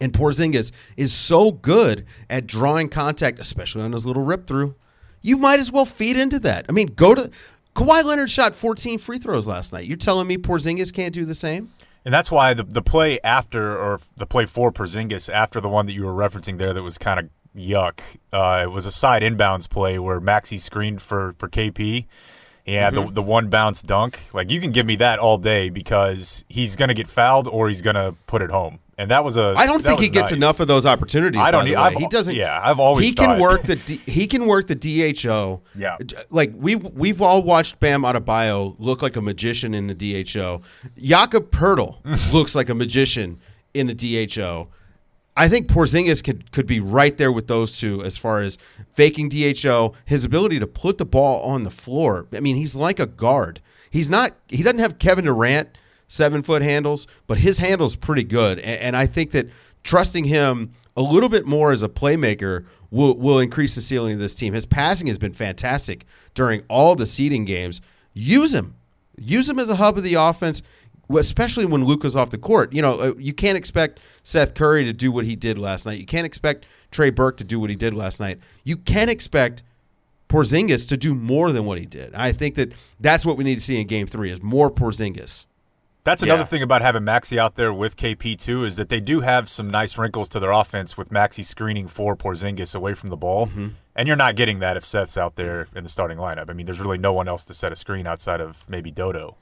[0.00, 4.74] and Porzingis is so good at drawing contact, especially on his little rip through.
[5.22, 6.66] You might as well feed into that.
[6.68, 7.30] I mean, go to
[7.74, 9.86] Kawhi Leonard shot 14 free throws last night.
[9.86, 11.72] You're telling me Porzingis can't do the same?
[12.04, 15.86] And that's why the the play after or the play for Porzingis after the one
[15.86, 18.00] that you were referencing there that was kind of yuck.
[18.32, 22.06] Uh, it was a side inbounds play where Maxi screened for for KP.
[22.66, 23.06] Yeah, Mm-hmm.
[23.06, 24.20] the the one bounce dunk.
[24.32, 27.82] Like you can give me that all day because he's gonna get fouled or he's
[27.82, 28.78] gonna put it home.
[28.98, 29.54] And that was a.
[29.56, 30.36] I don't think he gets nice.
[30.38, 31.40] enough of those opportunities.
[31.40, 31.82] I don't by the need- way.
[31.82, 32.34] I've- he doesn't.
[32.34, 33.76] yeah, I've always He can thought- work the.
[33.76, 35.62] D, he can work the DHO.
[35.76, 35.96] Yeah.
[36.30, 40.62] Like we we've all watched Bam Adebayo look like a magician in the DHO.
[41.00, 41.98] Jakob Poeltl
[42.32, 43.38] looks like a magician
[43.72, 44.68] in the DHO.
[45.36, 48.58] I think Porzingis could could be right there with those two as far as
[48.94, 52.26] faking DHO, his ability to put the ball on the floor.
[52.32, 53.60] I mean, he's like a guard.
[53.90, 54.34] He's not.
[54.48, 55.68] He doesn't have Kevin Durant
[56.08, 58.58] seven foot handles, but his handle's pretty good.
[58.58, 59.48] And, and I think that
[59.84, 64.18] trusting him a little bit more as a playmaker will will increase the ceiling of
[64.18, 64.54] this team.
[64.54, 67.80] His passing has been fantastic during all the seeding games.
[68.14, 68.74] Use him.
[69.16, 70.62] Use him as a hub of the offense,
[71.10, 72.72] especially when Luka's off the court.
[72.72, 75.98] You know, uh, you can't expect Seth Curry to do what he did last night.
[75.98, 78.38] You can't expect Trey Burke to do what he did last night.
[78.64, 79.62] You can expect
[80.28, 82.14] Porzingis to do more than what he did.
[82.14, 85.46] I think that that's what we need to see in Game Three is more Porzingis.
[86.08, 86.46] That's another Yeah.
[86.46, 89.68] thing about having Maxi out there with KP too is that they do have some
[89.70, 93.66] nice wrinkles to their offense with Maxi screening for Porzingis away from the ball, Mm-hmm.
[93.94, 96.48] and you're not getting that if Seth's out there in the starting lineup.
[96.48, 99.36] I mean, there's really no one else to set a screen outside of maybe Dodo.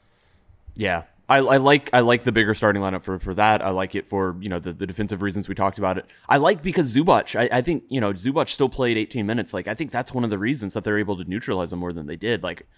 [0.75, 1.05] Yeah.
[1.29, 3.61] I, I like I like the bigger starting lineup for, for that.
[3.61, 6.07] I like it for you know the, the defensive reasons we talked about it.
[6.29, 7.35] I like because Zubac.
[7.39, 9.53] I, I think you know Zubac still played 18 minutes.
[9.53, 11.93] Like I think that's one of the reasons that they're able to neutralize him more
[11.93, 12.45] than they did.
[12.45, 12.69] Like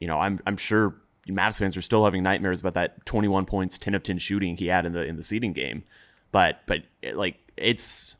[0.00, 0.94] you know I'm I'm sure
[1.28, 4.66] Mavs fans are still having nightmares about that 21 points, 10 of 10 shooting he
[4.66, 5.84] had in the in the seeding game.
[6.32, 8.16] But but it, like it's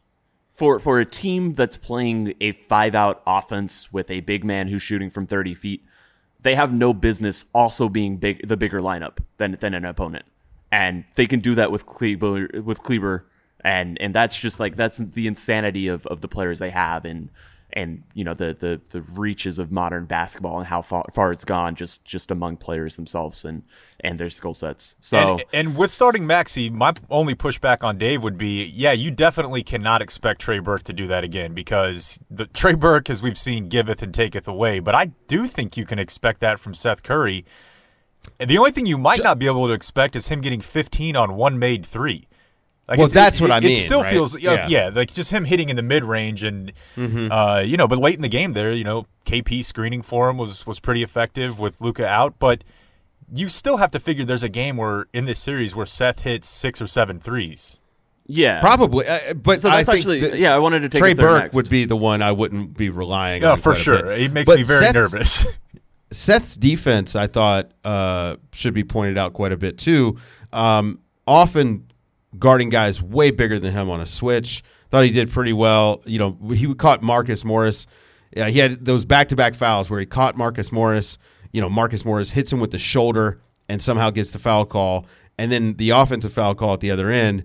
[0.50, 4.82] for for a team that's playing a five out offense with a big man who's
[4.82, 5.84] shooting from 30 feet,
[6.40, 10.24] they have no business also being big the bigger lineup than than an opponent.
[10.70, 13.26] And they can do that with Kleber with Kleber
[13.64, 17.30] and and that's just like that's the insanity of, of the players they have and
[17.74, 21.44] and you know the the the reaches of modern basketball and how far, far it's
[21.44, 23.62] gone just just among players themselves and
[24.00, 24.96] and their skill sets.
[25.00, 29.10] So and, and with starting Maxi, my only pushback on Dave would be, yeah, you
[29.10, 33.38] definitely cannot expect Trey Burke to do that again because the Trey Burke, as we've
[33.38, 34.80] seen, giveth and taketh away.
[34.80, 37.44] But I do think you can expect that from Seth Curry.
[38.38, 41.16] And the only thing you might not be able to expect is him getting 15
[41.16, 42.28] on one made three.
[42.88, 44.12] Like Well, it's- that's what it, I It still right?
[44.12, 44.68] feels, yeah, Yeah.
[44.68, 47.30] yeah, like just him hitting in the mid range, and Mm-hmm.
[47.30, 50.36] uh, you know, but late in the game there, you know, KP screening for him
[50.36, 52.64] was was pretty effective with Luka out, but
[53.34, 56.48] you still have to figure there's a game where in this series where Seth hits
[56.48, 57.78] six or seven threes.
[58.26, 60.54] yeah, Probably, uh, but So I that's think actually that yeah.
[60.54, 61.56] I wanted to take Trey Burke next.
[61.56, 63.58] would be the one I wouldn't be relying Yeah, on.
[63.58, 64.02] for sure.
[64.04, 64.20] bit.
[64.22, 65.46] It makes But me very Seth's- nervous.
[66.10, 70.18] Seth's defense, I thought, uh, should be pointed out quite a bit too.
[70.52, 71.84] Um, often
[72.38, 74.62] guarding guys way bigger than him on a switch.
[74.90, 76.02] Thought he did pretty well.
[76.04, 77.86] You know, he caught Marcus Morris.
[78.36, 81.18] Yeah, he had those back-to-back fouls where he caught Marcus Morris.
[81.52, 85.06] You know, Marcus Morris hits him with the shoulder and somehow gets the foul call,
[85.38, 87.44] and then the offensive foul call at the other end.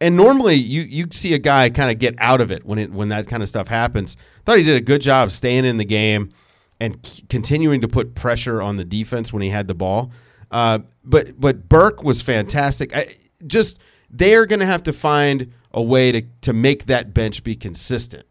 [0.00, 2.92] And normally, you you see a guy kind of get out of it when it
[2.92, 4.16] when that kind of stuff happens.
[4.44, 6.32] Thought he did a good job staying in the game
[6.80, 10.12] and c- continuing to put pressure on the defense when he had the ball.
[10.52, 12.94] Uh, but but Burke was fantastic.
[12.96, 13.14] I,
[13.46, 17.54] just they're going to have to find a way to to make that bench be
[17.54, 18.24] consistent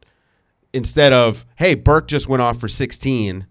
[0.74, 3.46] instead of hey Burke just went off for 16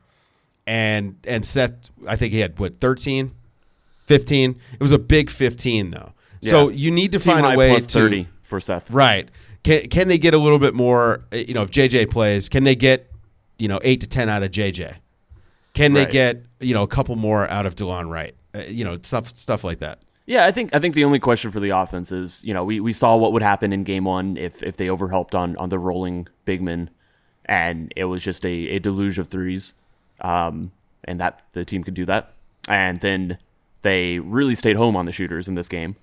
[0.66, 3.32] and and Seth I think he had what 13
[4.06, 6.12] 15 it was a big 15 though.
[6.42, 8.90] So you need to Team find a way plus to thirty for Seth.
[8.90, 9.28] Right.
[9.64, 11.24] Can can they get a little bit more?
[11.32, 13.10] uh, You know, if JJ plays, can they get
[13.58, 14.94] you know eight to ten out of JJ?
[15.74, 16.12] Can they Right.
[16.12, 18.36] get you know a couple more out of Delon Wright?
[18.54, 20.04] Uh, you know, stuff stuff like that.
[20.26, 22.80] Yeah, I think I think the only question for the offense is, you know, we,
[22.80, 25.78] we saw what would happen in game one if if they overhelped on on the
[25.78, 26.90] rolling big men,
[27.44, 29.74] and it was just a, a deluge of threes,
[30.20, 30.72] um,
[31.04, 32.32] and that the team could do that,
[32.68, 33.38] and then
[33.82, 35.94] they really stayed home on the shooters in this game.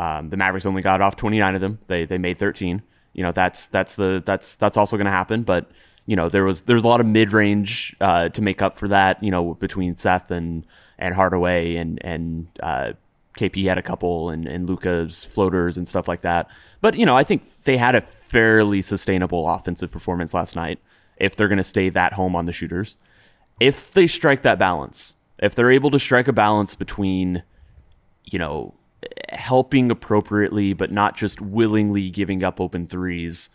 [0.00, 1.78] Um, the Mavericks only got off 29 of them.
[1.86, 2.82] They they made 13.
[3.12, 5.44] You know that's that's the that's that's also going to happen.
[5.44, 5.70] But
[6.06, 8.88] you know there was there's a lot of mid range uh, to make up for
[8.88, 9.22] that.
[9.22, 10.66] You know between Seth and
[10.98, 12.92] and Hardaway and and uh,
[13.36, 16.48] KP had a couple and and Luka's floaters and stuff like that.
[16.80, 20.78] But you know I think they had a fairly sustainable offensive performance last night.
[21.16, 22.96] If they're going to stay that home on the shooters,
[23.60, 27.42] if they strike that balance, if they're able to strike a balance between
[28.30, 28.74] you know,
[29.30, 33.50] helping appropriately, but not just willingly giving up open threes.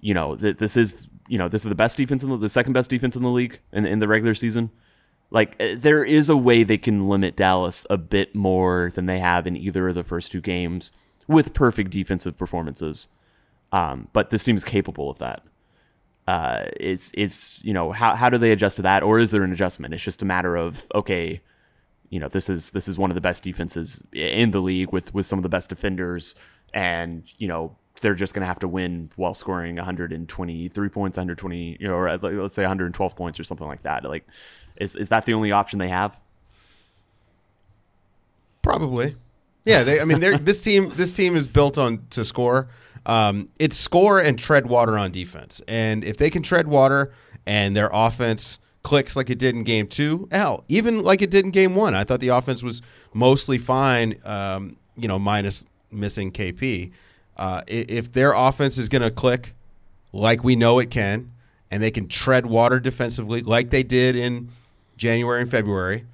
[0.00, 2.48] You know, th- this is you know this is the best defense in the, the
[2.48, 4.70] second best defense in the league in, in the regular season.
[5.34, 9.18] Like eh, there is a way they can limit Dallas a bit more than they
[9.18, 10.92] have in either of the first two games
[11.26, 13.08] with perfect defensive performances.
[13.72, 15.42] Um, but this team is capable of that.
[16.26, 19.42] Uh, it's it's you know how how do they adjust to that, or is there
[19.42, 19.92] an adjustment?
[19.92, 21.42] It's just a matter of okay,
[22.08, 25.12] you know this is this is one of the best defenses in the league with
[25.12, 26.36] with some of the best defenders
[26.72, 31.76] and you know they're just going to have to win while scoring 123 points 120
[31.78, 34.26] you know or uh, let's say 112 points or something like that like
[34.76, 36.20] is is that the only option they have
[38.64, 39.14] Probably.
[39.66, 42.68] Yeah, they, I mean, they're, this team this team is built on to score.
[43.06, 47.12] Um, it's score and tread water on defense, and if they can tread water
[47.46, 51.44] and their offense clicks like it did in game two, hell, even like it did
[51.44, 52.80] in game one, I thought the offense was
[53.12, 54.18] mostly fine.
[54.24, 56.90] Um, you know, minus missing KP.
[57.36, 59.54] Uh, if their offense is going to click
[60.12, 61.30] like we know it can,
[61.70, 64.48] and they can tread water defensively like they did in
[64.96, 66.04] January and February,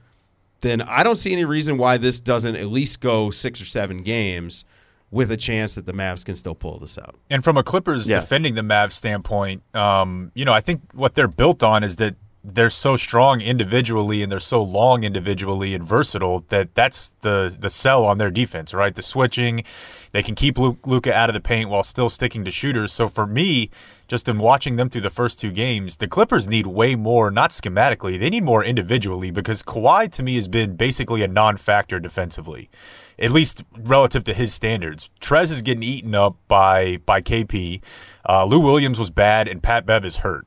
[0.62, 4.02] then I don't see any reason why this doesn't at least go six or seven
[4.02, 4.64] games
[5.10, 7.16] with a chance that the Mavs can still pull this out.
[7.28, 8.20] And from a Clippers Yeah.
[8.20, 12.14] defending the Mavs standpoint, um, you know, I think what they're built on is that
[12.42, 17.68] they're so strong individually and they're so long individually and versatile that that's the the
[17.68, 18.94] sell on their defense, right?
[18.94, 19.64] The switching,
[20.12, 22.92] they can keep Luka out of the paint while still sticking to shooters.
[22.92, 23.70] So for me,
[24.08, 27.50] just in watching them through the first two games, the Clippers need way more, not
[27.50, 32.70] schematically, they need more individually because Kawhi to me has been basically a non-factor defensively
[33.18, 35.10] at least relative to his standards.
[35.20, 37.82] Trez is getting eaten up by by KP.
[38.26, 40.46] Uh, Lou Williams was bad, and Pat Bev is hurt.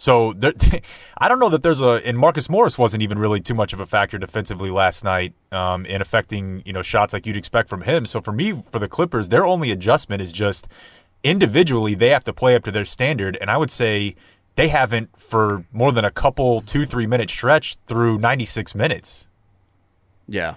[0.00, 0.54] So there,
[1.18, 3.80] I don't know that there's a and Marcus Morris wasn't even really too much of
[3.80, 7.82] a factor defensively last night um, in affecting you know shots like you'd expect from
[7.82, 8.06] him.
[8.06, 10.68] So for me, for the Clippers, their only adjustment is just
[11.22, 14.16] individually they have to play up to their standard, and I would say
[14.56, 19.28] they haven't for more than a couple two three minute stretch through 96 minutes.
[20.26, 20.54] yeah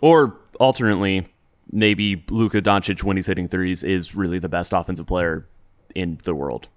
[0.00, 1.26] or alternately
[1.72, 5.48] maybe Luka Doncic when he's hitting threes is really the best offensive player
[5.96, 6.68] in the world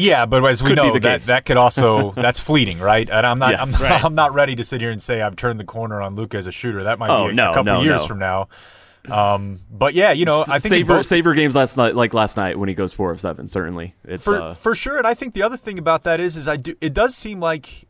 [0.00, 1.26] yeah, but as we know, that case.
[1.26, 3.08] that could also that's fleeting, right?
[3.10, 3.80] And I'm not, Yes.
[3.82, 4.04] I'm, not Right.
[4.04, 6.46] I'm not ready to sit here and say I've turned the corner on Luka as
[6.46, 6.84] a shooter.
[6.84, 8.06] That might Oh, be a, no, a couple no, years no.
[8.06, 8.48] from now.
[9.10, 12.14] Um, but yeah, you know, I think in savor both- savor games last night, like
[12.14, 13.48] last night when he goes four of seven.
[13.48, 14.96] Certainly, it's for uh, for sure.
[14.96, 16.76] And I think the other thing about that is, is I do.
[16.80, 17.88] It does seem like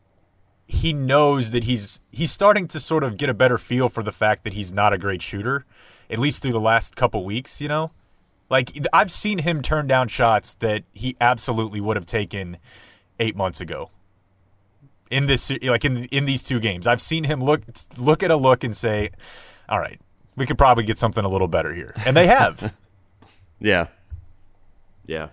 [0.67, 4.11] he knows that he's he's starting to sort of get a better feel for the
[4.11, 5.65] fact that he's not a great shooter,
[6.09, 7.61] at least through the last couple weeks.
[7.61, 7.91] You know,
[8.49, 12.57] like I've seen him turn down shots that he absolutely would have taken
[13.19, 13.89] eight months ago.
[15.11, 17.61] In this, like in in these two games, I've seen him look
[17.97, 19.11] look at a look and say,
[19.69, 19.99] "All right,
[20.35, 22.73] we could probably get something a little better here," and they have.
[23.59, 23.87] yeah,
[25.05, 25.29] yeah.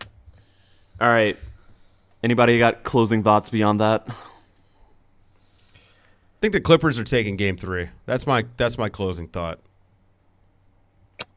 [1.01, 1.39] All right.
[2.23, 4.05] Anybody got closing thoughts beyond that?
[4.07, 4.13] I
[6.41, 7.89] think the Clippers are taking Game Three.
[8.05, 9.61] That's my that's my closing thought.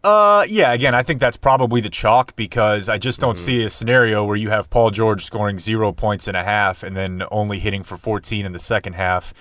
[0.04, 0.74] Uh, yeah.
[0.74, 4.36] Again, I think that's probably the chalk because I just don't see a scenario where
[4.36, 7.96] you have Paul George scoring zero points in a half and then only hitting for
[7.96, 9.34] 14 in the second half,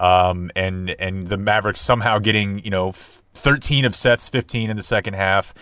[0.00, 4.76] um, and and the Mavericks somehow getting you know f- 13 of Seth's 15 in
[4.76, 5.52] the second half.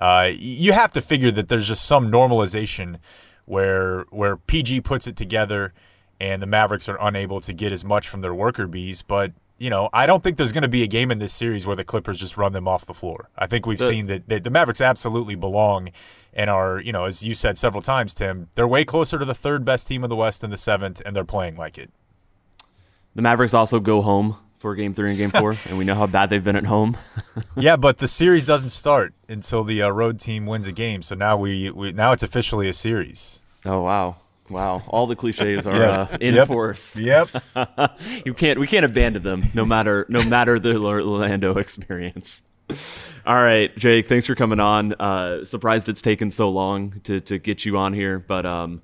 [0.00, 2.98] Uh, you have to figure that there's just some normalization
[3.44, 5.72] where where PG puts it together
[6.20, 9.02] and the Mavericks are unable to get as much from their worker bees.
[9.02, 11.66] But you know, I don't think there's going to be a game in this series
[11.66, 13.28] where the Clippers just run them off the floor.
[13.36, 15.90] I think we've seen that, that the Mavericks absolutely belong
[16.32, 19.34] and are, you know, as you said several times, Tim, they're way closer to the
[19.34, 21.90] third best team in the West than the seventh, and they're playing like it.
[23.14, 26.06] The Mavericks also go home for Game Three and Game Four, and we know how
[26.06, 26.96] bad they've been at home.
[27.56, 31.02] yeah, but the series doesn't start until the uh, road team wins a game.
[31.02, 33.40] So now we, we now it's officially a series.
[33.66, 34.16] Oh wow,
[34.50, 34.82] wow!
[34.88, 35.90] All the cliches are Yeah.
[36.12, 36.46] uh, in Yep.
[36.48, 36.96] force.
[36.96, 37.28] Yep.
[38.24, 42.42] you can't we can't abandon them no matter no matter the Orlando experience.
[43.26, 44.92] All right, Jake, thanks for coming on.
[44.94, 48.82] Uh, surprised it's taken so long to, to get you on here, but um,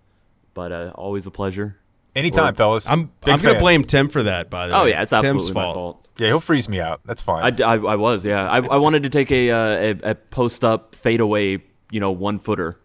[0.55, 1.77] but uh, always a pleasure.
[2.15, 2.89] Anytime, fellas.
[2.89, 4.49] I'm Big I'm gonna blame Tim for that.
[4.51, 6.09] By the way, Oh yeah, it's Tim's absolutely my fault.
[6.19, 7.01] Yeah, he'll freeze me out.
[7.05, 7.61] That's fine.
[7.61, 8.49] I, I, I was yeah.
[8.49, 9.59] I, I wanted to take a uh,
[10.05, 12.79] a, a post up fade away, you know, one footer,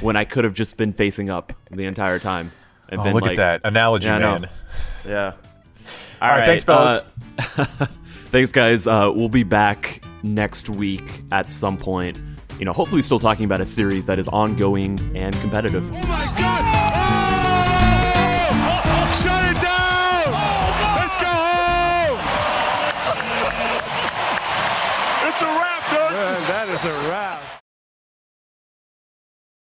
[0.00, 2.52] when I could have just been facing up the entire time.
[2.88, 4.50] And oh, been look like, at that analogy, Yeah, man.
[5.06, 5.32] Yeah.
[6.22, 7.02] All right, thanks, fellas.
[7.38, 7.64] uh,
[8.26, 8.86] thanks, guys.
[8.86, 12.20] Uh, we'll be back next week at some point.
[12.58, 15.90] You know, hopefully, still talking about a series that is ongoing and competitive.
[15.90, 16.62] Oh my God!
[16.66, 16.73] Oh!